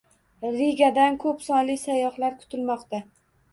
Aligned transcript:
Rigadan 0.55 1.19
ko‘p 1.25 1.45
sonli 1.49 1.77
sayyohlar 1.83 2.37
kutilmoqda 2.43 3.07